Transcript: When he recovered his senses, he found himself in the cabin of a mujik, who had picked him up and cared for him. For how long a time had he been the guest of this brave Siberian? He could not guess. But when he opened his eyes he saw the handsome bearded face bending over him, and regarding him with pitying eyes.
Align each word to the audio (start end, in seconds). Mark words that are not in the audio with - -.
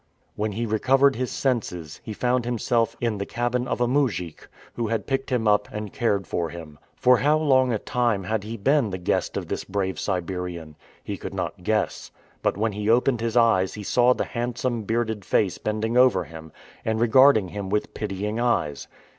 When 0.35 0.53
he 0.53 0.65
recovered 0.65 1.15
his 1.15 1.29
senses, 1.29 2.01
he 2.03 2.11
found 2.11 2.43
himself 2.43 2.97
in 2.99 3.19
the 3.19 3.25
cabin 3.27 3.67
of 3.67 3.79
a 3.79 3.87
mujik, 3.87 4.47
who 4.73 4.87
had 4.87 5.05
picked 5.05 5.29
him 5.31 5.47
up 5.47 5.69
and 5.71 5.93
cared 5.93 6.25
for 6.25 6.49
him. 6.49 6.79
For 6.95 7.17
how 7.17 7.37
long 7.37 7.71
a 7.71 7.77
time 7.77 8.23
had 8.23 8.43
he 8.43 8.57
been 8.57 8.89
the 8.89 8.97
guest 8.97 9.37
of 9.37 9.47
this 9.47 9.63
brave 9.63 9.99
Siberian? 9.99 10.75
He 11.03 11.17
could 11.17 11.35
not 11.35 11.61
guess. 11.61 12.09
But 12.41 12.57
when 12.57 12.71
he 12.71 12.89
opened 12.89 13.21
his 13.21 13.37
eyes 13.37 13.75
he 13.75 13.83
saw 13.83 14.15
the 14.15 14.25
handsome 14.25 14.85
bearded 14.85 15.23
face 15.23 15.59
bending 15.59 15.95
over 15.97 16.23
him, 16.23 16.51
and 16.83 16.99
regarding 16.99 17.49
him 17.49 17.69
with 17.69 17.93
pitying 17.93 18.39
eyes. 18.39 18.87